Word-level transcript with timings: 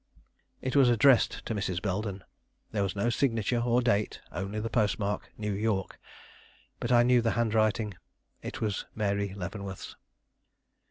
It 0.63 0.75
was 0.75 0.89
addressed 0.89 1.45
to 1.45 1.53
Mrs. 1.53 1.79
Belden; 1.79 2.23
there 2.71 2.81
was 2.81 2.95
no 2.95 3.11
signature 3.11 3.59
or 3.61 3.83
date, 3.83 4.19
only 4.31 4.59
the 4.59 4.67
postmark 4.67 5.31
New 5.37 5.53
York; 5.53 5.99
but 6.79 6.91
I 6.91 7.03
knew 7.03 7.21
the 7.21 7.33
handwriting. 7.37 7.93
It 8.41 8.61
was 8.61 8.87
Mary 8.95 9.35
Leavenworth's. 9.35 9.95